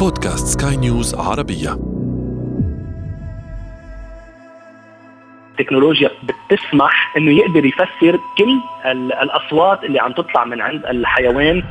بودكاست 0.00 0.62
سكاي 0.62 0.76
نيوز 0.76 1.14
عربية. 1.14 1.78
التكنولوجيا 5.50 6.10
بتسمح 6.22 7.16
إنه 7.16 7.30
يقدر 7.30 7.64
يفسر 7.64 8.18
كل 8.38 8.60
الأصوات 9.22 9.84
اللي 9.84 10.00
عم 10.00 10.12
تطلع 10.12 10.44
من 10.44 10.60
عند 10.60 10.86
الحيوان. 10.86 11.62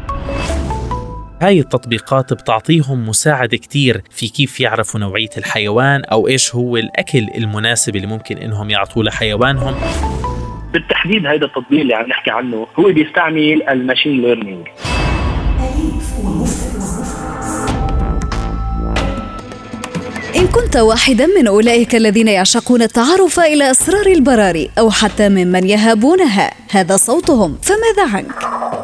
هاي 1.42 1.60
التطبيقات 1.60 2.34
بتعطيهم 2.34 3.10
مساعدة 3.10 3.58
كتير 3.58 4.02
في 4.12 4.28
كيف 4.28 4.60
يعرفوا 4.60 5.00
نوعية 5.00 5.30
الحيوان 5.38 6.04
أو 6.06 6.28
إيش 6.28 6.56
هو 6.56 6.78
الأكل 6.78 7.28
المناسب 7.38 7.96
اللي 7.96 8.08
ممكن 8.08 8.38
إنهم 8.38 8.70
يعطوه 8.70 9.04
لحيوانهم. 9.04 9.76
بالتحديد 10.74 11.26
هذا 11.26 11.46
التطبيق 11.46 11.80
اللي 11.80 11.94
عم 11.94 12.08
نحكي 12.08 12.32
عنه 12.32 12.68
هو 12.80 12.84
بيستعمل 12.84 13.70
ال 13.70 13.76
machine 13.76 14.22
learning 14.22 14.68
كنت 20.70 20.78
واحدا 20.78 21.28
من 21.28 21.48
أولئك 21.48 21.96
الذين 21.96 22.28
يعشقون 22.28 22.82
التعرف 22.82 23.40
إلى 23.40 23.72
أسرار 23.72 24.06
البراري 24.06 24.70
أو 24.80 24.92
حتى 24.92 25.30
ممن 25.30 25.70
يهابونها 25.70 26.52
هذا 26.72 26.98
صوتهم 26.98 27.58
فماذا 27.62 28.16
عنك؟ 28.16 28.79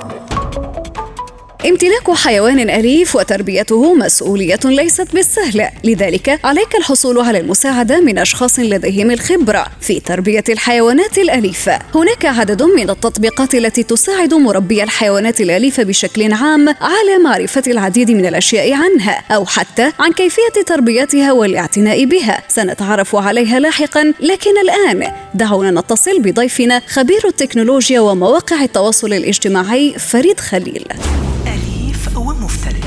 امتلاك 1.65 2.11
حيوان 2.11 2.69
أليف 2.69 3.15
وتربيته 3.15 3.93
مسؤولية 3.93 4.59
ليست 4.65 5.13
بالسهلة 5.13 5.71
لذلك 5.83 6.39
عليك 6.43 6.75
الحصول 6.75 7.19
على 7.19 7.39
المساعدة 7.39 7.99
من 7.99 8.17
أشخاص 8.17 8.59
لديهم 8.59 9.11
الخبرة 9.11 9.65
في 9.81 9.99
تربية 9.99 10.43
الحيوانات 10.49 11.17
الأليفة. 11.17 11.79
هناك 11.95 12.25
عدد 12.25 12.63
من 12.63 12.89
التطبيقات 12.89 13.55
التي 13.55 13.83
تساعد 13.83 14.33
مربي 14.33 14.83
الحيوانات 14.83 15.41
الأليفة 15.41 15.83
بشكل 15.83 16.33
عام 16.33 16.69
على 16.69 17.17
معرفة 17.23 17.63
العديد 17.67 18.11
من 18.11 18.25
الأشياء 18.25 18.73
عنها 18.73 19.23
أو 19.31 19.45
حتى 19.45 19.91
عن 19.99 20.11
كيفية 20.11 20.63
تربيتها 20.65 21.31
والاعتناء 21.31 22.05
بها. 22.05 22.43
سنتعرف 22.47 23.15
عليها 23.15 23.59
لاحقا 23.59 24.13
لكن 24.19 24.51
الآن 24.57 25.11
دعونا 25.33 25.81
نتصل 25.81 26.19
بضيفنا 26.19 26.81
خبير 26.87 27.21
التكنولوجيا 27.25 27.99
ومواقع 27.99 28.63
التواصل 28.63 29.13
الاجتماعي 29.13 29.93
فريد 29.99 30.39
خليل. 30.39 30.85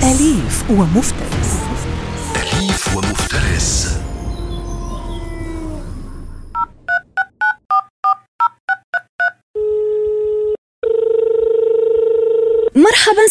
أليف 0.02 0.70
ومفترس. 0.70 1.57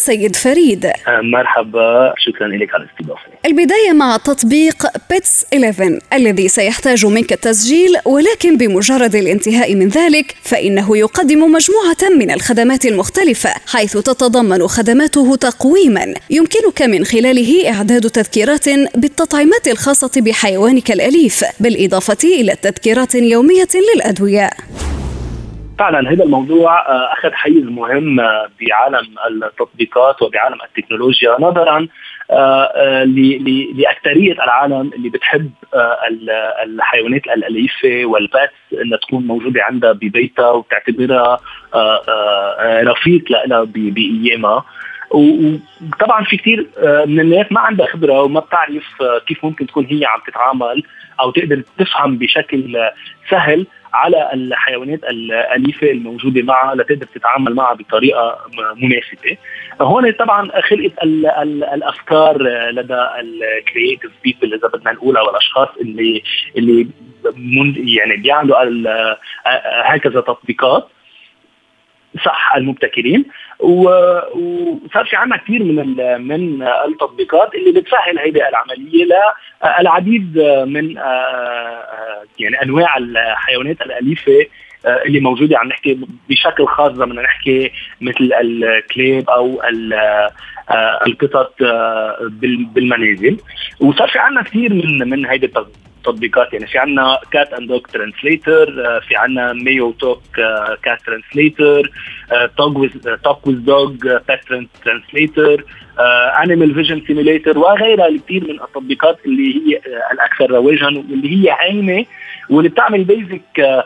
مرحبا 0.08 0.16
سيد 0.16 0.36
فريد. 0.36 0.86
آه، 0.86 1.20
مرحبا. 1.22 2.14
شكرا 2.16 2.48
لك 2.48 2.74
على 2.74 2.84
الاستضافة. 2.84 3.22
البداية 3.46 3.92
مع 3.92 4.16
تطبيق 4.16 4.86
بيتس 5.10 5.44
11 5.54 5.98
الذي 6.12 6.48
سيحتاج 6.48 7.06
منك 7.06 7.32
التسجيل 7.32 7.96
ولكن 8.04 8.56
بمجرد 8.56 9.14
الانتهاء 9.14 9.74
من 9.74 9.88
ذلك 9.88 10.34
فإنه 10.42 10.96
يقدم 10.96 11.52
مجموعة 11.52 12.18
من 12.18 12.30
الخدمات 12.30 12.86
المختلفة 12.86 13.50
حيث 13.66 13.92
تتضمن 13.92 14.66
خدماته 14.66 15.36
تقويما. 15.36 16.14
يمكنك 16.30 16.82
من 16.82 17.04
خلاله 17.04 17.72
إعداد 17.72 18.10
تذكيرات 18.10 18.68
بالتطعيمات 18.94 19.68
الخاصة 19.68 20.10
بحيوانك 20.16 20.90
الأليف 20.90 21.44
بالإضافة 21.60 22.28
إلى 22.40 22.54
تذكيرات 22.62 23.14
يومية 23.14 23.68
للأدوية. 23.94 24.50
فعلا 25.78 26.12
هذا 26.12 26.24
الموضوع 26.24 26.88
آه، 26.88 27.12
أخذ 27.12 27.32
حيز 27.32 27.64
مهم 27.64 28.20
آه، 28.20 28.48
بعالم 28.60 29.14
التطبيقات 29.44 30.22
وبعالم 30.22 30.58
التكنولوجيا 30.64 31.36
نظرا 31.40 31.88
آه، 32.30 33.04
لأكثرية 33.74 34.32
العالم 34.32 34.90
اللي 34.96 35.08
بتحب 35.08 35.50
الحيوانات 36.64 37.26
الأليفة 37.26 38.04
والباتس 38.04 38.52
إنها 38.82 38.98
تكون 38.98 39.26
موجودة 39.26 39.62
عندها 39.64 39.92
ببيتها 39.92 40.50
وبتعتبرها 40.50 41.40
رفيق 42.82 43.24
لها 43.46 43.64
بأيامها. 43.64 44.64
وطبعا 45.10 46.24
في 46.24 46.36
كثير 46.36 46.66
من 47.06 47.20
الناس 47.20 47.46
ما 47.50 47.60
عندها 47.60 47.86
خبرة 47.86 48.22
وما 48.22 48.40
بتعرف 48.40 49.02
كيف 49.26 49.44
ممكن 49.44 49.66
تكون 49.66 49.86
هي 49.86 50.04
عم 50.04 50.20
تتعامل 50.26 50.82
أو 51.20 51.30
تقدر 51.30 51.62
تفهم 51.78 52.18
بشكل 52.18 52.76
سهل 53.30 53.66
على 53.94 54.30
الحيوانات 54.34 55.04
الأليفة 55.04 55.90
الموجودة 55.90 56.42
معها 56.42 56.74
لتقدر 56.74 57.06
تتعامل 57.06 57.54
معها 57.54 57.74
بطريقة 57.74 58.38
مناسبة. 58.76 59.36
هون 59.80 60.10
طبعا 60.12 60.50
خلقت 60.60 60.92
ال 61.02 61.26
ال 61.26 61.64
الأفكار 61.64 62.42
لدى 62.70 63.06
ال 63.20 63.30
creative 63.30 64.10
people 64.24 64.54
إذا 64.54 64.68
بدنا 64.68 64.92
نقول 64.92 65.16
أو 65.16 65.30
الأشخاص 65.30 65.68
اللي 65.80 66.22
اللي 66.56 66.86
يعني 67.76 68.16
بيعملوا 68.16 68.56
هكذا 69.84 70.20
تطبيقات 70.20 70.88
صح 72.24 72.54
المبتكرين. 72.56 73.24
وصار 73.60 75.04
في 75.10 75.16
عندنا 75.16 75.36
كثير 75.36 75.64
من 75.64 75.96
من 76.20 76.62
التطبيقات 76.62 77.54
اللي 77.54 77.80
بتسهل 77.80 78.18
هذه 78.18 78.48
العملية 78.48 79.04
للعديد 79.80 80.38
من 80.66 80.94
يعني 82.38 82.62
أنواع 82.62 82.96
الحيوانات 82.96 83.82
الأليفة 83.82 84.46
اللي 84.86 85.20
موجودة 85.20 85.58
عم 85.58 85.68
نحكي 85.68 86.00
بشكل 86.30 86.66
خاص 86.66 86.92
بدنا 86.92 87.22
نحكي 87.22 87.70
مثل 88.00 88.30
الكليب 88.40 89.30
أو 89.30 89.62
القطط 91.06 91.54
بالمنازل. 92.74 93.38
وصار 93.80 94.08
في 94.08 94.18
عندنا 94.18 94.42
كثير 94.42 94.74
من 94.74 95.08
من 95.08 95.26
هيدي 95.26 95.46
تطبيقات 96.04 96.52
يعني 96.52 96.66
في 96.66 96.78
عندنا 96.78 97.20
cat 97.30 97.52
and 97.52 97.68
dog 97.68 97.80
translator 97.80 99.00
في 99.08 99.16
عندنا 99.16 99.52
Meow 99.52 99.92
Talk 99.92 100.22
cat 100.82 101.02
translator 101.06 101.90
talk 102.56 103.46
with 103.46 103.58
dog 103.58 103.92
pet 104.28 104.40
translator 104.84 105.64
animal 106.42 106.74
vision 106.74 107.02
simulator 107.06 107.58
وغيرها 107.58 108.08
الكثير 108.08 108.44
من 108.44 108.60
التطبيقات 108.60 109.18
اللي 109.26 109.54
هي 109.56 109.80
uh, 109.80 110.12
الأكثر 110.12 110.50
رواجا 110.50 110.86
واللي 110.86 111.30
هي 111.30 111.56
هينة 111.60 112.04
واللي 112.50 112.68
بتعمل 112.68 113.04
basic 113.04 113.84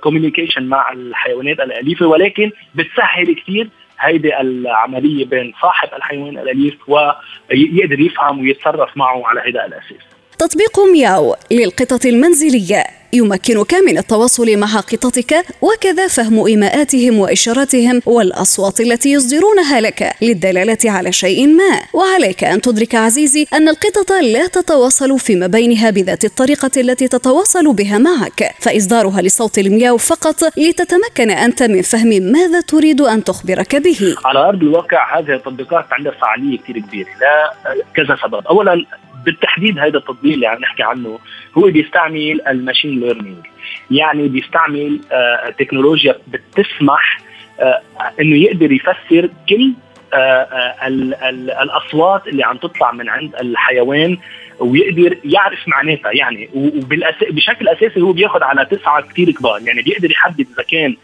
communication 0.00 0.60
uh, 0.60 0.64
مع 0.64 0.92
الحيوانات 0.92 1.60
الأليفة 1.60 2.06
ولكن 2.06 2.50
بتسهل 2.74 3.34
كثير 3.34 3.68
هيدي 4.00 4.40
العملية 4.40 5.24
بين 5.26 5.52
صاحب 5.62 5.88
الحيوان 5.96 6.38
الأليف 6.38 6.88
ويقدر 6.88 8.00
يفهم 8.00 8.40
ويتصرف 8.40 8.96
معه 8.96 9.22
على 9.26 9.40
هذا 9.40 9.66
الأساس. 9.66 10.11
تطبيق 10.42 10.80
مياو 10.92 11.36
للقطط 11.50 12.06
المنزلية. 12.06 12.84
يمكنك 13.12 13.74
من 13.74 13.98
التواصل 13.98 14.56
مع 14.56 14.80
قطتك 14.80 15.44
وكذا 15.62 16.08
فهم 16.08 16.46
إيماءاتهم 16.46 17.18
وإشاراتهم 17.18 18.00
والأصوات 18.06 18.80
التي 18.80 19.12
يصدرونها 19.12 19.80
لك 19.80 20.12
للدلالة 20.22 20.78
على 20.84 21.12
شيء 21.12 21.46
ما. 21.46 21.80
وعليك 21.92 22.44
أن 22.44 22.60
تدرك 22.60 22.94
عزيزي 22.94 23.46
أن 23.52 23.68
القطط 23.68 24.12
لا 24.12 24.46
تتواصل 24.46 25.18
فيما 25.18 25.46
بينها 25.46 25.90
بذات 25.90 26.24
الطريقة 26.24 26.70
التي 26.76 27.08
تتواصل 27.08 27.72
بها 27.72 27.98
معك. 27.98 28.54
فإصدارها 28.58 29.22
لصوت 29.22 29.58
المياو 29.58 29.96
فقط 29.96 30.58
لتتمكن 30.58 31.30
أنت 31.30 31.62
من 31.62 31.82
فهم 31.82 32.08
ماذا 32.08 32.60
تريد 32.60 33.00
أن 33.00 33.24
تخبرك 33.24 33.76
به. 33.76 34.16
على 34.24 34.38
أرض 34.38 34.62
الواقع 34.62 35.18
هذه 35.18 35.34
التطبيقات 35.34 35.84
عندها 35.92 36.12
فعالية 36.12 36.58
كثير 36.58 36.78
كبيرة. 36.78 37.08
لا 37.20 37.52
كذا 37.96 38.16
سبب 38.22 38.46
أولا 38.46 38.84
بالتحديد 39.24 39.78
هذا 39.78 39.98
التطبيق 39.98 40.32
اللي 40.32 40.46
عم 40.46 40.58
نحكي 40.60 40.82
عنه 40.82 41.18
هو 41.58 41.62
بيستعمل 41.62 42.40
الماشين 42.48 43.00
ليرنينج 43.00 43.46
يعني 43.90 44.28
بيستعمل 44.28 45.00
آه 45.12 45.50
تكنولوجيا 45.58 46.16
بتسمح 46.28 47.20
آه 47.60 47.80
إنه 48.20 48.36
يقدر 48.36 48.72
يفسر 48.72 49.28
كل 49.48 49.72
آه, 50.14 50.16
آه، 50.16 50.86
ال 50.86 51.14
ال 51.14 51.50
الأصوات 51.50 52.28
اللي 52.28 52.44
عم 52.44 52.56
تطلع 52.56 52.92
من 52.92 53.08
عند 53.08 53.34
الحيوان 53.34 54.18
ويقدر 54.58 55.16
يعرف 55.24 55.68
معناتها. 55.68 56.12
يعني 56.12 56.48
وبشكل 56.54 57.68
أساسي 57.68 58.00
هو 58.00 58.12
بياخذ 58.12 58.42
على 58.42 58.64
تسعة 58.64 59.02
كثير 59.02 59.30
كبار. 59.30 59.60
يعني 59.62 59.82
بيقدر 59.82 60.10
يحدد 60.10 60.46
إذا 60.54 60.62
كان 60.62 60.96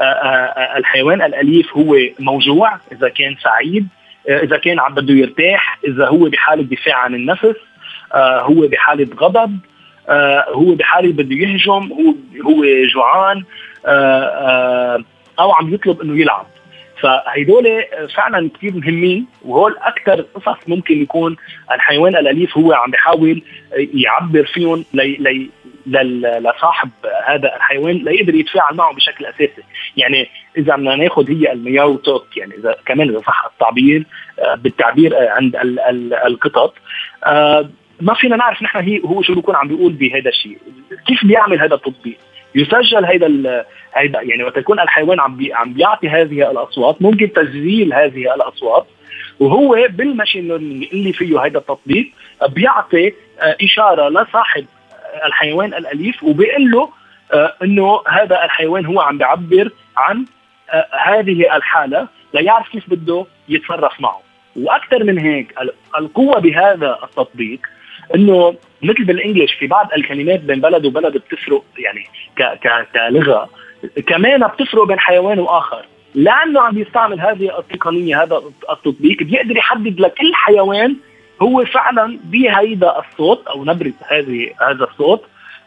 آه، 0.00 0.02
آه، 0.02 0.78
الحيوان 0.78 1.22
الأليف 1.22 1.76
هو 1.76 1.96
موجوع 2.18 2.78
إذا 2.92 3.08
كان 3.08 3.36
سعيد 3.42 3.88
إذا 4.28 4.56
كان 4.56 4.80
عم 4.80 4.94
بده 4.94 5.14
يرتاح 5.14 5.78
إذا 5.88 6.06
هو 6.06 6.28
بحالة 6.28 6.62
دفاع 6.62 6.96
عن 6.96 7.14
النفس 7.14 7.56
آه 8.14 8.40
هو 8.40 8.68
بحالة 8.68 9.08
غضب 9.16 9.58
آه 10.08 10.44
هو 10.48 10.74
بحالة 10.74 11.12
بده 11.12 11.34
يهجم 11.36 11.92
هو 11.92 12.14
هو 12.44 12.64
جوعان 12.94 13.44
آه 13.86 14.24
آه 14.24 15.04
أو 15.40 15.52
عم 15.52 15.74
يطلب 15.74 16.00
إنه 16.00 16.20
يلعب. 16.20 16.46
فهيدول 17.02 17.84
فعلا 18.14 18.50
كثير 18.54 18.72
مهمين 18.74 19.26
وهول 19.44 19.76
أكثر 19.82 20.20
قصص 20.20 20.68
ممكن 20.68 21.02
يكون 21.02 21.36
الحيوان 21.72 22.16
الأليف 22.16 22.58
هو 22.58 22.72
عم 22.72 22.90
بيحاول 22.90 23.42
يعبر 23.94 24.44
فيهم 24.44 24.84
لي 24.94 25.16
لي 25.16 25.50
لصاحب 25.86 26.90
هذا 27.26 27.56
الحيوان 27.56 27.96
ليقدر 27.96 28.34
يتفاعل 28.34 28.76
معه 28.76 28.94
بشكل 28.94 29.26
أساسي. 29.26 29.62
يعني 29.96 30.28
إذا 30.58 30.76
بدنا 30.76 30.96
ناخذ 30.96 31.30
هي 31.30 31.52
المياو 31.52 31.96
توك 31.96 32.36
يعني 32.36 32.54
إذا 32.54 32.76
كمان 32.86 33.08
إذا 33.08 33.18
صح 33.18 33.50
التعبير 33.52 34.06
آه، 34.38 34.54
بالتعبير 34.54 35.16
آه، 35.16 35.30
عند 35.30 35.56
ال 35.56 35.80
ال 35.80 36.14
القطط 36.14 36.74
آه 37.24 37.70
ما 38.00 38.14
فينا 38.14 38.36
نعرف 38.36 38.62
نحن 38.62 38.78
هي 38.78 39.00
هو 39.04 39.22
شو 39.22 39.34
بيكون 39.34 39.56
عم 39.56 39.68
بيقول 39.68 39.92
بهذا 39.92 40.28
الشيء. 40.28 40.58
كيف 41.06 41.24
بيعمل 41.24 41.60
هذا 41.60 41.74
التطبيق؟ 41.74 42.16
يسجل 42.54 43.04
هيدا 43.04 43.64
هيدا 43.94 44.20
يعني 44.22 44.44
وقت 44.44 44.56
يكون 44.56 44.80
الحيوان 44.80 45.20
عم 45.20 45.36
بي 45.36 45.54
عم 45.54 45.72
بيعطي 45.72 46.08
هذه 46.08 46.50
الأصوات 46.50 47.02
ممكن 47.02 47.32
تسجيل 47.32 47.94
هذه 47.94 48.34
الأصوات 48.34 48.86
وهو 49.40 49.88
بالماشين 49.90 50.52
اللي 50.92 51.12
فيه 51.12 51.40
هيدا 51.40 51.58
التطبيق 51.58 52.12
بيعطي 52.48 53.12
إشارة 53.40 54.08
لصاحب 54.08 54.64
الحيوان 55.24 55.74
الأليف 55.74 56.22
وبيقول 56.22 56.70
له 56.70 56.90
آه، 57.32 57.54
إنه 57.62 58.00
هذا 58.08 58.44
الحيوان 58.44 58.86
هو 58.86 59.00
عم 59.00 59.18
بيعبر 59.18 59.70
عن 59.96 60.24
آه، 60.70 60.86
هذه 61.04 61.56
الحالة 61.56 62.08
ليعرف 62.34 62.68
كيف 62.68 62.90
بده 62.90 63.26
يتصرف 63.48 64.00
معه. 64.00 64.20
وأكثر 64.56 65.04
من 65.04 65.18
هيك 65.18 65.54
القوة 65.98 66.40
بهذا 66.40 66.98
التطبيق 67.02 67.60
إنه 68.14 68.54
مثل 68.82 69.04
بالانجلش 69.04 69.52
في 69.54 69.66
بعض 69.66 69.88
الكلمات 69.96 70.40
بين 70.40 70.60
بلد 70.60 70.86
وبلد 70.86 71.12
بتفرق 71.12 71.64
يعني 71.78 72.04
ك 72.36 72.42
ك 72.42 72.88
كلغة 72.92 73.48
كمان 74.06 74.46
بتفرق 74.46 74.84
بين 74.84 74.98
حيوان 74.98 75.38
وآخر. 75.38 75.86
لأنه 76.14 76.60
عم 76.60 76.74
بيستعمل 76.74 77.20
هذه 77.20 77.58
التقنية 77.58 78.22
هذا 78.22 78.42
التطبيق 78.70 79.22
بيقدر 79.22 79.56
يحدد 79.56 80.00
لكل 80.00 80.34
حيوان 80.34 80.96
هو 81.42 81.64
فعلا 81.64 82.18
بهيدا 82.24 82.98
الصوت 82.98 83.46
أو 83.46 83.64
نبرة 83.64 83.92
هذه 84.08 84.50
هذا 84.60 84.84
الصوت 84.84 85.24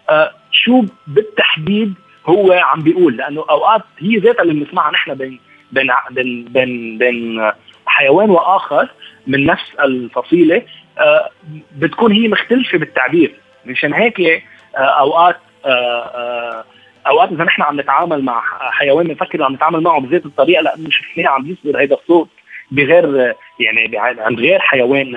آه 0.10 0.32
شو 0.52 0.84
بالتحديد 1.08 1.94
هو 2.26 2.52
عم 2.52 2.82
بيقول. 2.82 3.18
لأنه 3.18 3.46
أوقات 3.50 3.82
هي 4.00 4.18
ذاتها 4.18 4.44
اللي 4.44 4.54
بنسمعها 4.54 4.92
نحن 4.92 5.14
بين 5.14 5.40
بين 5.72 5.92
بين 6.12 6.46
بين, 6.46 6.98
بين 6.98 7.52
حيوان 7.86 8.30
وآخر 8.30 8.90
من 9.28 9.46
نفس 9.46 9.76
الفصيلة 9.80 10.62
آه 10.98 11.30
بتكون 11.78 12.12
هي 12.12 12.28
مختلفة 12.28 12.78
بالتعبير. 12.78 13.36
مشان 13.66 13.94
هيك 13.94 14.20
آه 14.22 14.80
أوقات 14.80 15.38
آه 15.66 16.64
أوقات 17.08 17.32
إذا 17.32 17.44
نحن 17.44 17.62
عم 17.62 17.80
نتعامل 17.80 18.26
مع 18.26 18.42
حيوان 18.72 19.08
بنفكر 19.08 19.44
عم 19.44 19.54
نتعامل 19.54 19.82
معه 19.82 20.00
بذات 20.02 20.26
الطريقة 20.26 20.62
لأنه 20.62 20.90
شفناه 20.90 21.30
عم 21.30 21.48
يصدر 21.48 21.84
هذا 21.84 21.96
الصوت 21.96 22.30
بغير 22.72 23.36
يعني 23.60 23.98
عند 23.98 24.40
غير 24.40 24.60
حيوان 24.60 25.16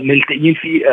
ملتقيين 0.00 0.54
فيه 0.54 0.86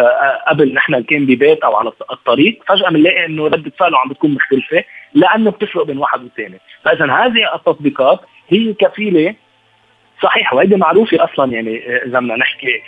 قبل 0.48 0.74
نحن 0.74 1.04
كان 1.04 1.26
ببيت 1.26 1.64
أو 1.64 1.76
على 1.76 1.92
الطريق. 2.12 2.64
فجأة 2.68 2.90
بنلاقي 2.90 3.26
إنه 3.26 3.48
ردة 3.48 3.72
فعله 3.80 3.98
عم 3.98 4.10
بتكون 4.10 4.34
مختلفة 4.34 4.84
لأنه 5.14 5.52
بتفرق 5.52 5.86
بين 5.86 5.98
واحد 5.98 6.24
والثاني. 6.24 6.60
فاذا 6.84 7.06
هذه 7.06 7.56
التطبيقات 7.56 8.20
هي 8.50 8.74
كفيلة 8.74 9.36
صحيح 10.24 10.54
وهيدي 10.54 10.76
معروفة 10.76 11.24
أصلا 11.24 11.52
يعني 11.52 11.78
إذا 12.06 12.20
بدنا 12.20 12.36
نحكي 12.36 12.82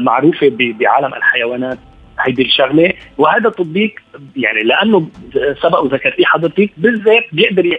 معروفة 0.00 0.50
بعالم 0.58 1.14
الحيوانات 1.14 1.78
هيدي 2.20 2.42
الشغلة. 2.42 2.92
وهذا 3.18 3.48
التطبيق 3.48 3.94
يعني 4.36 4.62
لأنه 4.62 5.08
سبق 5.62 5.80
وذكرتيه 5.80 6.24
حضرتك 6.24 6.70
بالذات 6.76 7.24
بيقدر 7.32 7.78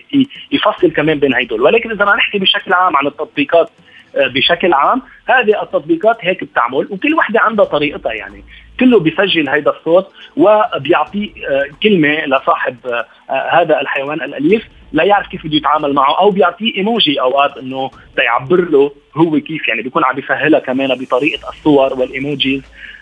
يفصل 0.51 0.91
كمان 0.91 1.19
بين 1.19 1.33
هيدول. 1.33 1.61
ولكن 1.61 1.91
إذا 1.91 2.05
بدنا 2.05 2.15
نحكي 2.15 2.39
بشكل 2.39 2.73
عام 2.73 2.97
عن 2.97 3.07
التطبيقات 3.07 3.69
آه، 3.69 3.71
بشكل 4.17 4.73
عام. 4.73 5.01
هذه 5.25 5.61
التطبيقات 5.63 6.17
هيك 6.21 6.43
بتعمل 6.43 6.87
وكل 6.89 7.13
وحدة 7.13 7.39
عندها 7.39 7.65
طريقتها 7.65 8.13
يعني. 8.13 8.43
كله 8.79 8.99
بيسجل 8.99 9.49
هذا 9.49 9.71
الصوت 9.71 10.07
وبيعطيه 10.37 11.29
آه، 11.49 11.65
كلمة 11.83 12.25
لصاحب 12.25 12.75
آه، 12.85 13.05
هذا 13.29 13.81
الحيوان 13.81 14.21
الأليف 14.21 14.67
لا 14.93 15.03
يعرف 15.03 15.27
كيف 15.27 15.45
بده 15.45 15.55
يتعامل 15.55 15.93
معه 15.93 16.19
أو 16.19 16.29
بيعطيه 16.31 16.75
إيموجي 16.77 17.21
أوقات 17.21 17.57
إنه 17.57 17.91
تيعبر 18.15 18.69
له 18.69 18.91
هو 19.17 19.39
كيف 19.39 19.67
يعني 19.67 19.81
بيكون 19.81 20.05
عم 20.05 20.15
بيسهلها 20.15 20.59
كمان 20.59 20.95
بطريقة 20.95 21.49
الصور 21.49 21.99
والإيموجيز 21.99 22.61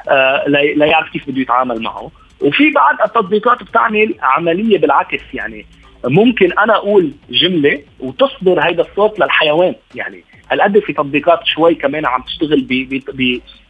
آه 0.09 0.43
لا 0.47 0.85
يعرف 0.85 1.09
كيف 1.09 1.29
بده 1.29 1.41
يتعامل 1.41 1.81
معه. 1.81 2.11
وفي 2.41 2.71
بعض 2.71 3.01
التطبيقات 3.01 3.63
بتعمل 3.63 4.15
عملية 4.21 4.77
بالعكس 4.77 5.21
يعني. 5.33 5.65
ممكن 6.05 6.59
أنا 6.59 6.75
أقول 6.75 7.11
جملة 7.29 7.81
وتصدر 7.99 8.59
هيدا 8.59 8.81
الصوت 8.81 9.19
للحيوان 9.19 9.75
يعني. 9.95 10.23
هالقد 10.51 10.79
في 10.79 10.93
تطبيقات 10.93 11.39
شوي 11.45 11.75
كمان 11.75 12.05
عم 12.05 12.21
تشتغل 12.21 12.67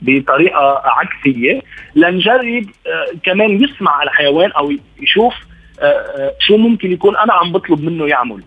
بطريقة 0.02 0.82
عكسية 0.86 1.62
لنجرب 1.96 2.66
آه 2.88 3.08
كمان 3.24 3.64
يسمع 3.64 4.04
الحيوان 4.04 4.52
أو 4.52 4.74
يشوف 5.02 5.34
آه, 5.80 5.86
آه، 5.86 6.34
شو 6.40 6.58
ممكن 6.58 6.92
يكون 6.92 7.18
أنا 7.18 7.34
عم 7.34 7.52
بطلب 7.52 7.84
منه 7.84 8.08
يعمل. 8.08 8.44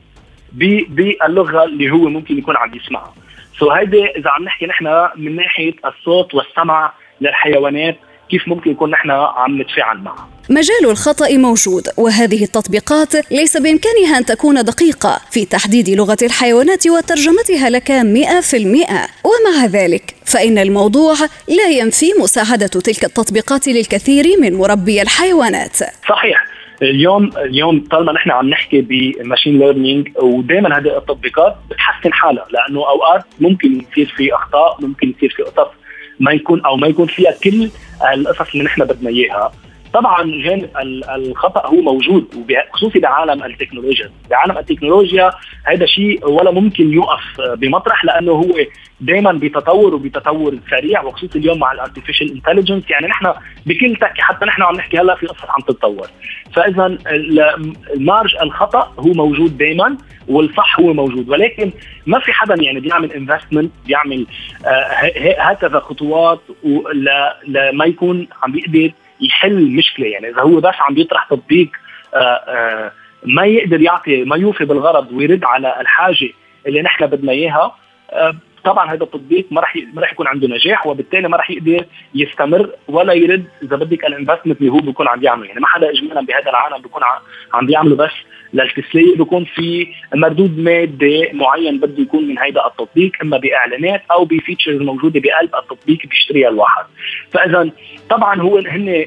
باللغة 0.52 1.64
اللي 1.64 1.90
هو 1.90 2.08
ممكن 2.08 2.38
يكون 2.38 2.56
عم 2.56 2.74
يسمعها. 2.74 3.14
سو 3.58 3.70
هيدي 3.70 4.06
إذا 4.06 4.30
عم 4.30 4.44
نحكي 4.44 4.66
نحن 4.66 5.08
من 5.16 5.36
ناحية 5.36 5.74
الصوت 5.84 6.34
والسمع 6.34 6.92
للحيوانات 7.20 7.96
كيف 8.30 8.48
ممكن 8.48 8.70
يكون 8.70 8.90
نحن 8.90 9.10
عم 9.10 9.62
نتفاعل 9.62 9.98
معها. 9.98 10.28
مجال 10.50 10.90
الخطأ 10.90 11.36
موجود 11.36 11.88
وهذه 11.96 12.44
التطبيقات 12.44 13.32
ليس 13.32 13.56
بإمكانها 13.56 14.18
أن 14.18 14.24
تكون 14.24 14.64
دقيقة. 14.64 15.20
في 15.30 15.44
تحديد 15.44 15.90
لغة 15.90 16.16
الحيوانات 16.22 16.86
وترجمتها 16.86 17.70
لك 17.70 17.92
100% 17.92 19.10
ومع 19.24 19.66
ذلك 19.66 20.14
فإن 20.24 20.58
الموضوع 20.58 21.14
لا 21.48 21.68
ينفي 21.68 22.06
مساعدة 22.20 22.66
تلك 22.66 23.04
التطبيقات 23.04 23.68
للكثير 23.68 24.24
من 24.40 24.54
مربي 24.54 25.02
الحيوانات. 25.02 25.76
صحيح. 26.08 26.44
اليوم 26.82 27.30
اليوم 27.36 27.84
طالما 27.90 28.12
نحن 28.12 28.30
عم 28.30 28.48
نحكي 28.48 28.80
بماشين 28.80 29.58
ليرنينج 29.58 30.08
ودائما 30.22 30.78
هذه 30.78 30.96
التطبيقات 30.98 31.56
بتحسن 31.70 32.12
حالها 32.12 32.46
لأنه 32.50 32.80
أوقات 32.88 33.24
ممكن 33.40 33.84
يصير 33.90 34.14
في 34.16 34.34
أخطاء 34.34 34.76
ممكن 34.80 35.14
يصير 35.16 35.34
في 35.36 35.42
قصص 35.42 35.70
ما 36.20 36.32
يكون 36.32 36.64
أو 36.64 36.76
ما 36.76 36.86
يكون 36.86 37.06
فيها 37.06 37.34
كل 37.44 37.70
القصص 38.12 38.52
اللي 38.52 38.64
نحن 38.64 38.84
بدنا 38.84 39.10
إياها. 39.10 39.52
طبعا 39.92 40.22
جانب 40.42 40.70
الخطأ 41.14 41.66
هو 41.66 41.80
موجود 41.80 42.46
خصوصي 42.72 42.98
بعالم 42.98 43.44
التكنولوجيا. 43.44 44.10
بعالم 44.30 44.58
التكنولوجيا 44.58 45.30
هذا 45.64 45.86
شيء 45.86 46.28
ولا 46.30 46.50
ممكن 46.50 46.92
يوقف 46.92 47.40
بمطرح 47.56 48.04
لأنه 48.04 48.32
هو 48.32 48.54
دائما 49.00 49.32
بتطور 49.32 49.94
وبتطور 49.94 50.58
سريع 50.70 51.02
وخصوصي 51.02 51.38
اليوم 51.38 51.58
مع 51.58 51.72
ال 51.72 51.78
artificial 51.78 52.32
intelligence 52.32 52.90
يعني 52.90 53.06
نحن 53.06 53.32
بكل 53.66 53.96
tech 53.96 54.12
حتى 54.18 54.46
نحن 54.46 54.62
عم 54.62 54.74
نحكي 54.74 54.98
هلأ 54.98 55.14
في 55.14 55.26
قصه 55.26 55.46
عم 55.48 55.60
تتطور. 55.68 56.06
فاذا 56.52 56.98
ال 57.94 58.01
marge 58.01 58.36
الخطأ 58.42 58.92
هو 58.98 59.12
موجود 59.12 59.58
دائما 59.58 59.96
والصح 60.28 60.80
هو 60.80 60.92
موجود. 60.92 61.28
ولكن 61.28 61.70
ما 62.06 62.18
في 62.18 62.32
حدا 62.32 62.62
يعني 62.62 62.80
بيعمل 62.80 63.12
investment 63.12 63.70
بيعمل 63.86 64.26
آه 64.66 65.38
هكذا 65.38 65.78
خطوات 65.80 66.40
لما 67.46 67.84
يكون 67.84 68.26
عم 68.42 68.52
بيقدر 68.52 68.92
يحل 69.20 69.76
مشكله 69.76 70.06
يعني 70.06 70.28
إذا 70.28 70.42
هو 70.42 70.60
بس 70.60 70.74
عم 70.80 70.94
بيطرح 70.94 71.24
تطبيق 71.30 71.70
آه 72.14 72.18
آه 72.18 72.92
ما 73.24 73.44
يقدر 73.44 73.80
يعطي 73.80 74.24
ما 74.24 74.36
يوفي 74.36 74.64
بالغرض 74.64 75.12
ويرد 75.12 75.44
على 75.44 75.80
الحاجة 75.80 76.30
اللي 76.66 76.82
نحن 76.82 77.06
بدنا 77.06 77.32
إياها 77.32 77.76
آه 78.10 78.34
طبعا 78.64 78.92
هذا 78.92 79.04
التطبيق 79.04 79.46
ما 79.50 79.60
راح 79.60 79.76
ما 79.94 80.02
راح 80.02 80.12
يكون 80.12 80.26
عنده 80.26 80.48
نجاح 80.48 80.86
وبالتالي 80.86 81.28
ما 81.28 81.36
راح 81.36 81.50
يقدر 81.50 81.84
يستمر 82.14 82.70
ولا 82.88 83.12
يرد 83.12 83.44
إذا 83.62 83.76
بدك 83.76 84.04
ال 84.04 84.09
investment 84.09 84.60
اللي 84.60 84.72
هو 84.72 84.78
بيكون 84.78 85.08
عم 85.08 85.22
يعمله. 85.22 85.48
يعني 85.48 85.60
ما 85.60 85.66
حدا 85.66 85.90
اجمالا 85.90 86.20
بهذا 86.20 86.50
العالم 86.50 86.82
بيكون 86.82 87.02
عم 87.54 87.66
بيعمله 87.66 87.96
بس 87.96 88.12
للتسلية 88.54 89.16
بيكون 89.16 89.44
في 89.44 89.86
مردود 90.14 90.58
مادي 90.58 91.30
معين 91.32 91.80
بده 91.80 92.02
يكون 92.02 92.28
من 92.28 92.38
هيدا 92.38 92.66
التطبيق 92.66 93.12
إما 93.22 93.38
بإعلانات 93.38 94.02
أو 94.10 94.24
بفيتشرز 94.24 94.80
موجودة 94.80 95.20
بقلب 95.20 95.50
التطبيق 95.54 95.98
بيشتريها 96.06 96.48
الواحد. 96.48 96.84
فاذا 97.32 97.70
طبعا 98.10 98.40
هو 98.40 98.58
هن 98.58 99.06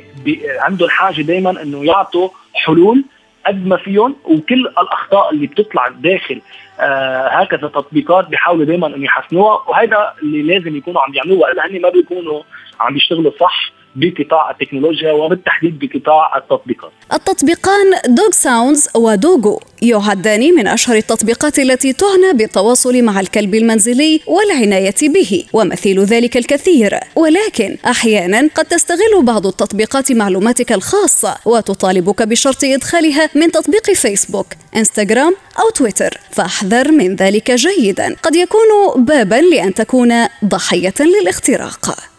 عنده 0.60 0.86
الحاجة 0.86 1.22
دائما 1.22 1.62
إنه 1.62 1.86
يعطوا 1.86 2.30
حلول 2.54 3.04
قد 3.48 3.68
ما 3.68 3.78
فيهم 3.78 4.16
وكل 4.26 4.60
الأخطاء 4.68 5.34
اللي 5.34 5.48
بتطلع 5.48 5.88
داخل 5.88 6.42
آه 6.80 7.28
هكذا 7.28 7.68
تطبيقات 7.68 8.28
بيحاولوا 8.28 8.66
دائما 8.66 8.88
إنه 8.88 9.06
يحسنوها 9.06 9.64
وهذا 9.70 10.14
اللي 10.24 10.42
لازم 10.42 10.76
يكونوا 10.76 11.02
عم 11.02 11.14
يعملوه 11.14 11.40
والا 11.40 11.68
هن 11.68 11.82
ما 11.82 11.90
بيكونوا 11.90 12.44
عم 12.80 12.96
يشتغلوا 12.98 13.32
صح. 13.40 13.72
بقطاع 13.96 14.52
التكنولوجيا 14.52 15.12
وبالتحديد 15.12 15.80
بقطاع 15.80 16.38
التطبيقات. 16.38 16.92
التطبيقان 17.14 17.94
دوغ 18.08 18.32
ساوندز 18.32 18.90
ودوغو. 18.96 19.62
يعدان 19.82 20.56
من 20.56 20.68
أشهر 20.68 20.96
التطبيقات 20.96 21.60
التي 21.60 21.94
تعنى 21.94 22.34
بالتواصل 22.34 23.02
مع 23.04 23.20
الكلب 23.20 23.56
المنزلي 23.56 24.22
والعناية 24.28 24.96
به 25.02 25.46
ومثيل 25.54 26.00
ذلك 26.00 26.38
الكثير. 26.38 27.00
ولكن 27.16 27.78
أحيانا 27.86 28.50
قد 28.56 28.66
تستغل 28.66 29.24
بعض 29.24 29.48
التطبيقات 29.48 30.12
معلوماتك 30.12 30.72
الخاصة 30.72 31.38
وتطالبك 31.46 32.22
بشرط 32.22 32.64
إدخالها 32.64 33.30
من 33.36 33.52
تطبيق 33.52 33.92
فيسبوك 33.92 34.48
إنستغرام 34.76 35.36
أو 35.60 35.70
تويتر. 35.70 36.18
فاحذر 36.32 36.92
من 36.92 37.16
ذلك 37.16 37.52
جيدا. 37.52 38.16
قد 38.24 38.36
يكون 38.36 38.70
بابا 38.98 39.36
لأن 39.36 39.74
تكون 39.74 40.14
ضحية 40.46 40.94
للاختراق. 41.00 42.11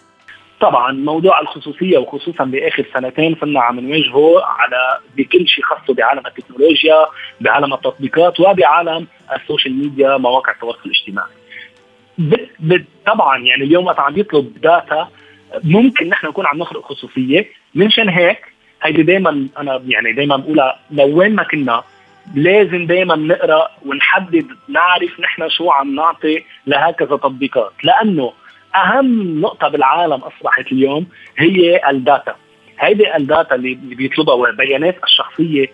طبعا 0.63 0.93
موضوع 0.93 1.41
الخصوصية 1.41 1.99
وخصوصا 1.99 2.45
بآخر 2.45 2.85
سنتين 2.95 3.37
صرنا 3.41 3.61
عم 3.61 3.81
نواجهه 3.81 4.45
على 4.45 4.99
بكل 5.17 5.49
شيء 5.49 5.65
خاصه 5.65 5.95
بعالم 5.95 6.23
التكنولوجيا 6.27 7.07
بعالم 7.41 7.75
التطبيقات 7.75 8.41
وبعالم 8.41 9.07
ال 9.37 9.42
social 9.42 9.75
media 9.79 10.17
مواقع 10.17 10.53
التواصل 10.53 10.81
الاجتماعي. 10.87 11.31
طبعا 13.07 13.39
يعني 13.39 13.65
اليوم 13.65 13.87
وقت 13.87 14.01
عم 14.01 14.19
يطلب 14.19 14.61
data 14.61 15.09
ممكن 15.65 16.09
نحن 16.09 16.27
نكون 16.27 16.47
عم 16.47 16.59
نخلق 16.59 16.87
خصوصية. 16.87 17.49
منشان 17.75 18.09
هيك 18.09 18.53
هيدي 18.83 19.03
دائما 19.03 19.49
أنا 19.59 19.83
يعني 19.87 20.13
دائما 20.13 20.37
بقولها 20.37 20.79
لو 20.91 21.19
وين 21.19 21.35
ما 21.35 21.43
كنا 21.43 21.83
لازم 22.35 22.87
دائما 22.87 23.17
نقرأ 23.17 23.69
ونحدد 23.87 24.47
نعرف 24.69 25.21
نحن 25.21 25.49
شو 25.49 25.71
عم 25.71 25.95
نعطي 25.95 26.45
لهكذا 26.67 27.17
تطبيقات. 27.17 27.73
لأنه 27.85 28.33
أهم 28.75 29.41
نقطة 29.41 29.69
بالعالم 29.69 30.21
أصبحت 30.21 30.73
اليوم 30.73 31.07
هي 31.39 31.81
ال 31.91 32.00
data 32.00 32.35
هيدي 32.79 33.17
ال 33.17 33.24
data 33.24 33.55
اللي 33.55 33.75
بيطلبها 33.75 34.35
والبيانات 34.35 34.97
الشخصية 35.05 35.67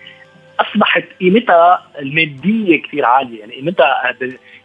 أصبحت 0.61 1.05
قيمتها 1.21 1.83
المادية 1.99 2.83
كثير 2.83 3.05
عالية 3.05 3.41
يعني 3.41 3.55
قيمتها 3.55 4.15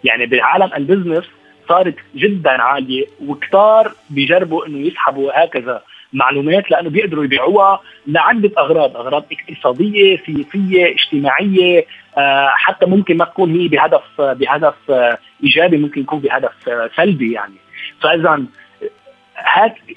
يعني 0.04 0.26
بعالم 0.26 0.70
ال 0.78 0.83
business 0.83 1.26
صارت 1.70 1.96
جدا 2.16 2.62
عالية 2.62 3.06
وكتار 3.28 3.92
بيجربوا 4.10 4.66
إنه 4.66 4.88
يسحبوا 4.88 5.44
هكذا 5.44 5.82
معلومات 6.14 6.72
لأنه 6.72 6.90
بيقدروا 6.90 7.24
يبيعوها 7.24 7.80
لعدة 8.08 8.52
أغراض، 8.58 8.98
أغراض 8.98 9.26
اقتصادية، 9.32 10.18
سياسية، 10.18 10.94
اجتماعية، 10.96 11.86
آه 12.18 12.48
حتى 12.50 12.86
ممكن 12.86 13.18
ما 13.18 13.26
تكون 13.26 13.52
هي 13.56 13.68
بهدف 13.68 14.22
بهدف 14.22 14.76
آه 14.90 15.18
إيجابي 15.44 15.78
ممكن 15.78 16.02
يكون 16.02 16.20
بهدف 16.20 16.70
آه 16.70 16.90
سلبي 16.96 17.32
يعني. 17.32 17.63
فاذا 18.02 18.44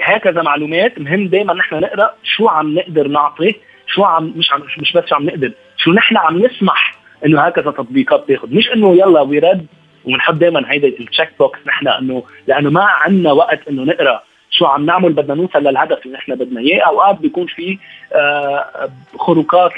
هكذا 0.00 0.42
معلومات 0.42 0.98
مهم 0.98 1.28
دائما 1.28 1.54
نحن 1.54 1.74
نقرأ 1.74 2.14
شو 2.22 2.48
عم 2.48 2.74
نقدر 2.74 3.08
نعطي 3.08 3.54
شو 3.86 4.04
عم 4.04 4.32
مش 4.36 4.52
عم 4.52 4.62
مش 4.78 4.92
بس 4.92 5.04
شو 5.06 5.14
عم 5.14 5.26
نقدر 5.26 5.52
شو 5.76 5.92
نحن 5.92 6.16
عم 6.16 6.38
نسمح 6.38 6.94
إنه 7.26 7.40
هكذا 7.40 7.70
تطبيقات 7.70 8.28
تاخذ 8.28 8.54
مش 8.54 8.72
إنه 8.72 8.94
يلا 8.94 9.20
ويرد 9.20 9.66
وبنحط 10.04 10.34
دائما 10.34 10.72
هيدا 10.72 10.88
ال 10.88 10.95
check 10.95 11.28
box 11.38 11.58
نحن 11.66 11.88
إنه 11.88 12.22
لأنه 12.46 12.70
ما 12.70 12.84
عندنا 12.84 13.32
وقت 13.32 13.68
إنه 13.68 13.82
نقرأ 13.82 14.22
شو 14.50 14.66
عم 14.66 14.86
نعمل 14.86 15.12
بدنا 15.12 15.34
نوصل 15.34 15.58
للهدف 15.58 16.06
اللي 16.06 16.16
نحن 16.16 16.34
بدنا 16.34 16.60
إياه. 16.60 16.86
أوقات 16.86 17.20
بيكون 17.20 17.46
في 17.46 17.78
آه 18.12 18.90
خروقات 19.18 19.72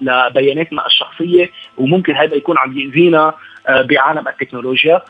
لبياناتنا 0.00 0.86
الشخصية 0.86 1.50
وممكن 1.78 2.14
هذا 2.14 2.34
يكون 2.34 2.58
عم 2.58 2.78
يأذينا 2.78 3.34
آه 3.68 3.82
بعالم 3.82 4.28
التكنولوجيا. 4.28 5.02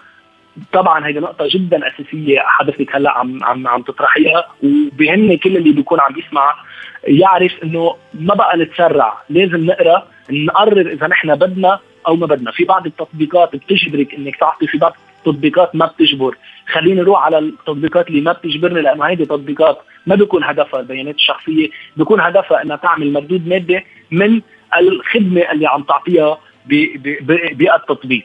طبعا 0.72 1.06
هيدي 1.06 1.20
نقطة 1.20 1.48
جدا 1.50 1.88
أساسية 1.88 2.40
حضرتك 2.40 2.96
هلأ 2.96 3.10
عم 3.10 3.44
عم 3.44 3.68
عم 3.68 3.82
تطرحيها 3.82 4.46
وبهمني 4.62 5.36
كل 5.36 5.56
اللي 5.56 5.72
بيكون 5.72 6.00
عم 6.00 6.18
يسمع 6.18 6.54
يعرف 7.04 7.52
إنه 7.64 7.96
ما 8.14 8.34
بقى 8.34 8.58
نتسرع، 8.58 9.22
لازم 9.30 9.66
نقرأ 9.66 10.06
نقرر 10.30 10.90
إذا 10.92 11.06
نحن 11.06 11.34
بدنا 11.34 11.78
أو 12.06 12.16
ما 12.16 12.26
بدنا، 12.26 12.50
في 12.50 12.64
بعض 12.64 12.86
التطبيقات 12.86 13.56
بتجبرك 13.56 14.14
إنك 14.14 14.36
تعطي 14.36 14.66
في 14.66 14.78
بعض 14.78 14.96
التطبيقات 15.18 15.74
ما 15.76 15.86
بتجبر، 15.86 16.36
خليني 16.72 17.00
أروح 17.00 17.22
على 17.22 17.38
التطبيقات 17.38 18.08
اللي 18.08 18.20
ما 18.20 18.32
بتجبرني 18.32 18.80
لأنه 18.82 19.04
هيدي 19.04 19.24
تطبيقات 19.24 19.78
ما 20.06 20.14
بيكون 20.14 20.44
هدفها 20.44 20.80
البيانات 20.80 21.14
الشخصية، 21.14 21.68
بيكون 21.96 22.20
هدفها 22.20 22.62
إنها 22.62 22.76
تعمل 22.76 23.12
مردود 23.12 23.48
مادي 23.48 23.80
من 24.10 24.40
الخدمة 24.78 25.40
اللي 25.52 25.66
عم 25.66 25.82
تعطيها 25.82 26.38
بالتطبيق. 26.66 28.24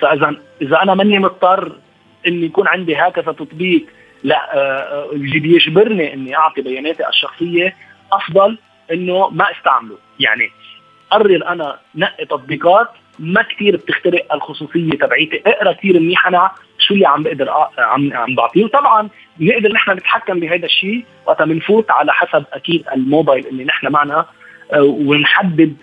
فاذا 0.00 0.36
إذا 0.62 0.82
أنا 0.82 0.94
ماني 0.94 1.18
مضطر 1.18 1.72
إني 2.26 2.46
يكون 2.46 2.68
عندي 2.68 2.96
هكذا 2.96 3.32
تطبيق 3.32 3.86
لا 4.22 4.56
آه، 4.56 4.58
آه، 4.58 5.12
اللي 5.12 5.38
بيجبرني 5.38 6.14
إني 6.14 6.36
أعطي 6.36 6.62
بياناتي 6.62 7.08
الشخصية 7.08 7.74
أفضل 8.12 8.58
إنه 8.92 9.28
ما 9.28 9.44
أستعمله. 9.50 9.98
يعني 10.20 10.50
قرر 11.10 11.48
أنا 11.48 11.78
نقي 11.94 12.24
تطبيقات 12.24 12.88
ما 13.18 13.42
كثير 13.42 13.76
بتخترق 13.76 14.34
الخصوصية 14.34 14.90
تبعيتي. 14.90 15.42
أقرأ 15.46 15.72
كثير 15.72 16.00
منيح 16.00 16.26
أنا 16.26 16.50
شو 16.78 16.94
اللي 16.94 17.06
عم 17.06 17.22
بقدر 17.22 17.50
عم 17.78 18.12
عم 18.12 18.34
بعطيه. 18.34 18.64
وطبعا 18.64 19.08
بنقدر 19.36 19.72
نحن 19.72 19.90
نتحكم 19.90 20.40
بهذا 20.40 20.66
الشيء 20.66 21.04
وقت 21.26 21.42
بنفوت 21.42 21.90
على 21.90 22.12
حسب 22.12 22.44
أكيد 22.52 22.84
الموبايل 22.92 23.46
اللي 23.46 23.64
نحن 23.64 23.88
معنا 23.88 24.26
آه، 24.72 24.82
ونحدد 24.82 25.76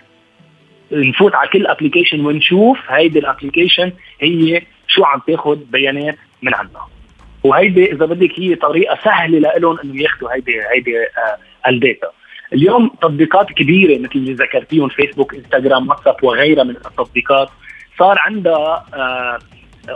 نفوت 0.92 1.34
على 1.34 1.48
كل 1.48 1.66
application 1.66 2.26
ونشوف 2.26 2.78
هيدي 2.88 3.18
ال 3.18 3.24
application 3.24 3.92
هي 4.20 4.62
شو 4.88 5.04
عم 5.04 5.20
تاخذ 5.26 5.56
بيانات 5.56 6.16
من 6.42 6.54
عندنا. 6.54 6.80
وهيدي 7.44 7.92
إذا 7.92 8.06
بدك 8.06 8.40
هي 8.40 8.54
طريقة 8.54 8.98
سهلة 9.04 9.38
لهم 9.58 9.78
انه 9.84 10.02
ياخذوا 10.02 10.34
هيدي 10.34 10.52
هيدي 10.74 10.98
آه 10.98 11.68
ال 11.68 11.75
data. 11.75 12.10
اليوم 12.52 12.88
تطبيقات 12.88 13.52
كبيرة 13.52 13.98
مثل 13.98 14.12
اللي 14.14 14.32
ذكرتيهم 14.32 14.88
فيسبوك 14.88 15.34
انستغرام 15.34 15.88
واتساب 15.88 16.16
وغيرها 16.22 16.64
من 16.64 16.70
التطبيقات 16.70 17.48
صار 17.98 18.18
عندها 18.18 18.84
آه 18.94 19.38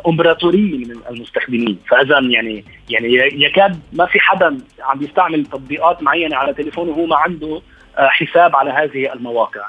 امبراطوريه 0.08 0.78
من 0.78 0.94
المستخدمين. 1.10 1.78
فإذا 1.88 2.18
يعني 2.20 2.64
يعني 2.88 3.14
يكاد 3.44 3.80
ما 3.92 4.06
في 4.06 4.20
حدا 4.20 4.58
عم 4.80 5.02
يستعمل 5.02 5.46
تطبيقات 5.46 6.02
معينة 6.02 6.36
على 6.36 6.54
تليفونه 6.54 6.90
وهو 6.90 7.06
ما 7.06 7.16
عنده 7.16 7.60
آه 7.98 8.08
حساب 8.08 8.56
على 8.56 8.70
هذه 8.70 9.12
المواقع. 9.12 9.62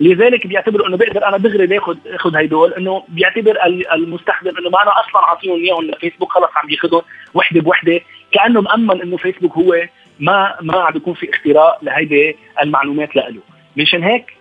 لذلك 0.00 0.46
بيعتبروا 0.46 0.88
إنه 0.88 0.96
بقدر 0.96 1.28
أنا 1.28 1.36
دغري 1.36 1.66
باخذ 1.66 1.96
اخذ 2.06 2.36
هدول 2.36 2.74
إنه 2.74 3.04
بيعتبر 3.08 3.56
المستخدم 3.92 4.58
إنه 4.58 4.70
ما 4.70 4.82
أنا 4.82 4.90
أصلا 5.00 5.24
عاطيهم 5.24 5.56
إياهم 5.56 5.84
لفيسبوك 5.84 6.32
خلص 6.32 6.50
عم 6.56 6.70
ياخذهم 6.70 7.02
وحدة 7.34 7.60
بوحدة 7.60 8.00
كأنه 8.32 8.60
مأمن 8.60 9.02
إنه 9.02 9.16
فيسبوك 9.16 9.52
هو 9.52 9.74
ما 10.20 10.54
ما 10.60 10.80
عم 10.80 10.92
بيكون 10.92 11.14
في 11.14 11.30
اختراق 11.30 11.78
لهيدي 11.84 12.36
المعلومات 12.62 13.16
له 13.16 13.40
مشان 13.76 14.02
هيك 14.02 14.32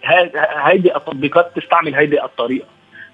هيدي 0.63 0.95
التطبيقات 0.95 1.51
تستعمل 1.55 1.95
هيدي 1.95 2.24
الطريقة. 2.24 2.65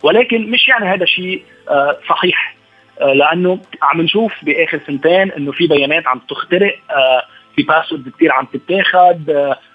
ولكن 0.04 0.52
مش 0.52 0.68
يعني 0.68 0.86
هذا 0.86 1.06
شيء 1.06 1.44
آه، 1.70 1.98
صحيح 2.10 2.56
آه، 3.02 3.14
لأنه 3.14 3.60
عم 3.82 4.02
نشوف 4.02 4.34
بآخر 4.44 4.80
سنتين 4.88 5.32
إنه 5.32 5.52
في 5.52 5.68
بيانات 5.68 6.08
عم 6.08 6.20
تخترق 6.30 6.80
آه، 6.92 7.24
في 7.56 7.64
باسورد 7.64 8.10
كثير 8.10 8.32
عم 8.32 8.46
تتاخذ 8.46 9.18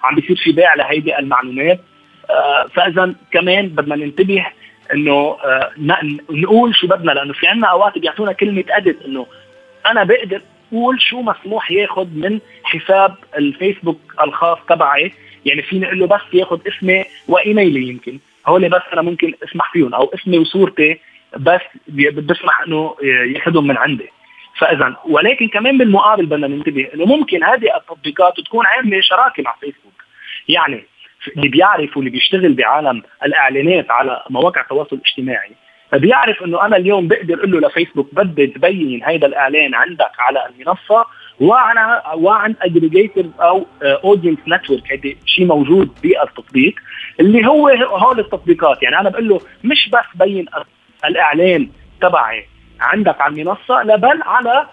عم 0.02 0.14
بيصير 0.14 0.36
في 0.36 0.52
بيع 0.52 0.74
لهيدي 0.74 1.18
المعلومات. 1.18 1.80
فإذا 2.74 3.14
كمان 3.32 3.68
بدنا 3.68 3.96
ننتبه 3.96 4.46
إنه 4.92 5.36
آه، 5.44 5.70
نقول 6.30 6.76
شو 6.76 6.86
بدنا 6.86 7.12
لأنه 7.12 7.32
في 7.32 7.46
عنا 7.46 7.66
أوقات 7.66 7.98
بيعطونا 7.98 8.32
كلمة 8.32 8.64
ادت 8.70 9.02
إنه 9.02 9.26
أنا 9.86 10.04
بقدر 10.04 10.40
أقول 10.72 11.02
شو 11.02 11.22
مسموح 11.22 11.70
ياخذ 11.70 12.06
من 12.14 12.40
حساب 12.64 13.14
الفيسبوك 13.38 14.00
الخاص 14.20 14.58
تبعي. 14.68 15.12
يعني 15.44 15.62
فيني 15.62 15.86
أقول 15.86 15.98
له 15.98 16.06
بس 16.06 16.20
ياخذ 16.32 16.60
اسمي 16.68 17.04
وإيميلي 17.28 17.88
يمكن. 17.88 18.18
هول 18.46 18.68
بس 18.68 18.82
أنا 18.92 19.02
ممكن 19.02 19.34
أسمح 19.44 19.72
فيهم 19.72 19.94
أو 19.94 20.10
اسمي 20.14 20.38
وصورتي 20.38 20.98
بس 21.36 21.60
بسمح 21.88 22.60
إنه 22.66 22.96
ياخذهم 23.02 23.66
من 23.66 23.76
عندي. 23.76 24.10
فإذا 24.58 24.96
ولكن 25.04 25.48
كمان 25.48 25.78
بالمقابل 25.78 26.26
بدنا 26.26 26.46
ننتبه 26.46 26.88
إنه 26.94 27.04
ممكن 27.04 27.44
هذه 27.44 27.76
التطبيقات 27.76 28.40
تكون 28.40 28.66
عاملة 28.66 29.00
شراكة 29.00 29.42
مع 29.42 29.54
فيسبوك. 29.60 30.04
يعني 30.48 30.84
اللي 31.36 31.48
بيعرف 31.48 31.96
واللي 31.96 32.10
بيشتغل 32.10 32.54
بعالم 32.54 33.02
الإعلانات 33.24 33.90
على 33.90 34.22
مواقع 34.30 34.60
التواصل 34.60 34.96
الاجتماعي 34.96 35.50
فبيعرف 35.92 36.42
إنه 36.42 36.66
أنا 36.66 36.76
اليوم 36.76 37.08
بقدر 37.08 37.34
أقول 37.34 37.50
له 37.50 37.68
لفيسبوك 37.68 38.14
بدي 38.14 38.46
تبين 38.46 39.04
هيدا 39.04 39.26
الإعلان 39.26 39.74
عندك 39.74 40.10
على 40.18 40.46
المنصة 40.46 41.06
وعلى 41.40 42.02
وعند 42.14 42.56
aggregator 42.62 43.24
أو 43.40 43.66
audience 43.82 44.38
network 44.48 44.92
هيدي 44.92 45.16
شيء 45.26 45.46
موجود 45.46 45.90
بالتطبيق 46.02 46.74
اللي 47.20 47.46
هو 47.46 47.68
هول 47.68 48.20
التطبيقات. 48.20 48.82
يعني 48.82 49.00
أنا 49.00 49.08
بقول 49.10 49.28
له 49.28 49.40
مش 49.64 49.88
بس 49.92 50.24
بين 50.26 50.46
الإعلان 51.04 51.68
تبعي 52.00 52.46
عندك 52.80 53.20
على 53.20 53.34
المنصة 53.34 53.82
لا 53.82 53.96
بل 53.96 54.22
على 54.22 54.66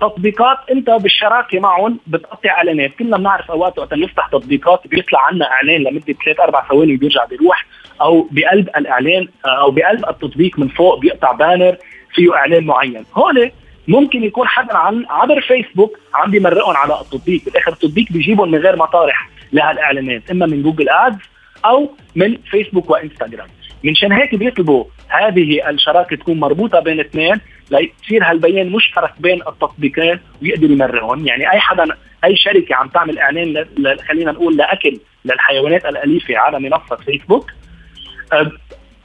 تطبيقات 0.00 0.58
انت 0.70 0.90
بالشراكة 0.90 1.60
معهم 1.60 1.98
بتقطع 2.06 2.50
إعلانات. 2.50 2.90
كلنا 2.98 3.16
بنعرف 3.16 3.50
أوقات 3.50 3.78
وقت 3.78 3.94
نفتح 3.94 4.28
تطبيقات 4.32 4.86
بيطلع 4.86 5.26
عنا 5.26 5.50
إعلان 5.50 5.82
لمدة 5.82 6.14
ثلاث 6.24 6.40
أربع 6.40 6.68
ثواني 6.68 6.94
وبيرجع 6.94 7.24
بيروح 7.24 7.66
أو 8.00 8.28
بقلب 8.30 8.68
الإعلان 8.76 9.28
آه، 9.46 9.60
أو 9.60 9.70
بقلب 9.70 10.08
التطبيق 10.08 10.58
من 10.58 10.68
فوق 10.68 10.98
بيقطع 10.98 11.32
banner 11.32 11.76
فيه 12.14 12.34
إعلان 12.34 12.66
معين. 12.66 13.04
هول 13.14 13.50
ممكن 13.88 14.24
يكون 14.24 14.48
حدا 14.48 14.76
عن 14.76 15.06
عبر 15.10 15.40
فيسبوك 15.40 15.98
عم 16.14 16.30
بيمرقهم 16.30 16.76
على 16.76 17.00
التطبيق. 17.00 17.44
بالآخر 17.44 17.72
التطبيق 17.72 18.06
بيجيبهم 18.10 18.50
من 18.50 18.58
غير 18.58 18.76
مطارح 18.76 19.30
لهالإعلانات 19.52 20.30
إما 20.30 20.46
من 20.46 20.62
جوجل 20.62 20.88
ادز 20.88 21.18
أو 21.64 21.90
من 22.16 22.36
فيسبوك 22.50 22.90
وإنستغرام. 22.90 23.48
منشان 23.84 24.12
هيك 24.12 24.34
بيطلبوا 24.34 24.84
هذه 25.08 25.68
الشراكة 25.68 26.16
تكون 26.16 26.40
مربوطة 26.40 26.80
بين 26.80 27.00
اثنين 27.00 27.40
ليصير 27.70 28.24
هالبيان 28.24 28.70
مشترك 28.70 29.12
بين 29.18 29.42
التطبيقين 29.48 30.20
ويقدر 30.42 30.70
يمررهم 30.70 31.26
يعني 31.26 31.52
أي 31.52 31.60
حدا 31.60 31.96
أي 32.24 32.36
شركة 32.36 32.74
عم 32.74 32.88
تعمل 32.88 33.18
إعلان 33.18 33.66
خلينا 34.08 34.32
نقول 34.32 34.56
لأكل 34.56 34.98
للحيوانات 35.24 35.84
الأليفة 35.84 36.38
على 36.38 36.60
منصة 36.60 36.96
فيسبوك 36.96 37.50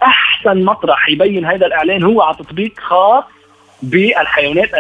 أحسن 0.04 0.64
مطرح 0.66 1.10
يبين 1.10 1.46
هذا 1.46 1.66
الإعلان 1.66 2.04
هو 2.04 2.22
على 2.22 2.36
تطبيق 2.38 2.80
خاص 2.80 3.24
بالحيوانات 3.84 4.74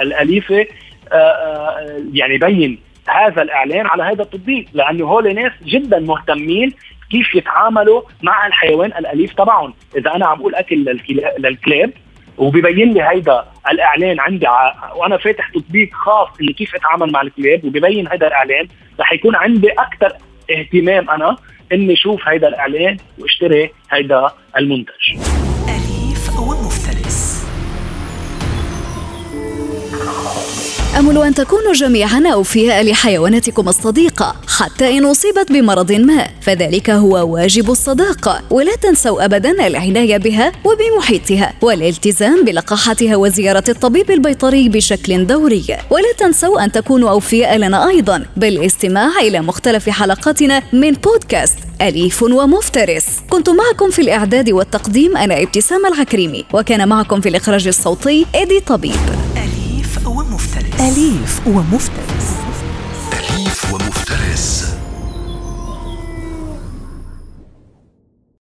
الأليفة 0.00 0.66
أه، 1.12 1.16
أه، 1.16 2.02
يعني 2.12 2.34
يبين 2.34 2.78
هذا 3.08 3.42
الإعلان 3.42 3.86
على 3.86 4.02
هذا 4.02 4.22
التطبيق 4.22 4.66
لأنه 4.72 5.06
هول 5.06 5.34
ناس 5.34 5.52
جدا 5.64 6.00
مهتمين 6.00 6.72
كيف 7.10 7.34
يتعاملوا 7.34 8.02
مع 8.22 8.46
الحيوان 8.46 8.92
الأليف 8.98 9.32
تبعهم. 9.34 9.74
إذا 9.96 10.14
أنا 10.14 10.26
عم 10.26 10.40
أقول 10.40 10.54
أكل 10.54 11.00
للكلاب 11.38 11.92
وبيبين 12.38 12.92
لي 12.92 13.02
هيدا 13.02 13.44
الإعلان 13.70 14.20
عندي 14.20 14.46
ع... 14.46 14.92
وأنا 14.94 15.16
فاتح 15.16 15.48
تطبيق 15.48 15.94
خاص 15.94 16.28
إنه 16.40 16.52
كيف 16.52 16.74
أتعامل 16.74 17.12
مع 17.12 17.22
الكلاب 17.22 17.64
وبيبين 17.64 18.08
هيدا 18.08 18.26
الإعلان. 18.26 18.68
رح 19.00 19.12
يكون 19.12 19.36
عندي 19.36 19.70
أكثر 19.70 20.12
اهتمام 20.50 21.10
أنا 21.10 21.36
إني 21.72 21.92
أشوف 21.92 22.28
هيدا 22.28 22.48
الإعلان 22.48 22.96
واشتري 23.18 23.70
هيدا 23.90 24.30
المنتج. 24.56 24.92
أليف 25.68 26.38
ومفترس. 26.38 27.42
أمل 30.98 31.18
أن 31.18 31.34
تكونوا 31.34 31.72
جميعا 31.72 32.22
أوفياء 32.32 32.84
لحيواناتكم 32.84 33.68
الصديقة 33.68 34.36
حتى 34.48 34.98
إن 34.98 35.04
أصيبت 35.04 35.52
بمرض 35.52 35.92
ما 35.92 36.28
فذلك 36.40 36.90
هو 36.90 37.34
واجب 37.34 37.70
الصداقة 37.70 38.42
ولا 38.50 38.76
تنسوا 38.76 39.24
أبدا 39.24 39.66
العناية 39.66 40.16
بها 40.16 40.52
وبمحيطها 40.64 41.52
والالتزام 41.62 42.44
بلقاحتها 42.44 43.16
وزيارة 43.16 43.64
الطبيب 43.68 44.10
البيطري 44.10 44.68
بشكل 44.68 45.26
دوري. 45.26 45.64
ولا 45.90 46.12
تنسوا 46.18 46.64
أن 46.64 46.72
تكونوا 46.72 47.10
أوفياء 47.10 47.56
لنا 47.56 47.88
أيضا 47.88 48.26
بالاستماع 48.36 49.20
إلى 49.20 49.40
مختلف 49.40 49.88
حلقاتنا 49.88 50.62
من 50.72 50.92
بودكاست 50.92 51.58
أليف 51.82 52.22
ومفترس. 52.22 53.06
كنت 53.30 53.50
معكم 53.50 53.90
في 53.90 54.02
الإعداد 54.02 54.50
والتقديم 54.50 55.16
أنا 55.16 55.42
إبتسام 55.42 55.86
العكريمي 55.86 56.44
وكان 56.54 56.88
معكم 56.88 57.20
في 57.20 57.28
الإخراج 57.28 57.66
الصوتي 57.66 58.26
إيدي 58.34 58.60
طبيب. 58.60 59.31
أليف 60.82 61.46
ومفترس. 61.46 62.31